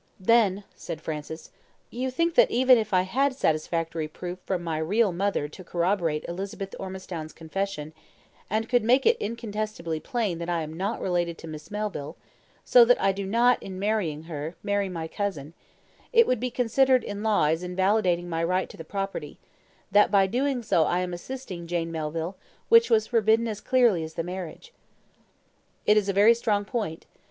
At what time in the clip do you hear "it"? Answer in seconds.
9.05-9.15, 16.11-16.25, 25.85-25.95